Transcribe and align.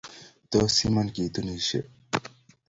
Tos 0.51 0.75
iman 0.87 1.07
kituunishe 1.15 1.79